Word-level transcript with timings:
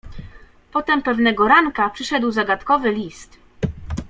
"Potem 0.73 1.01
pewnego 1.01 1.47
ranka 1.47 1.89
przyszedł 1.89 2.31
zagadkowy 2.31 2.91
list." 2.91 3.39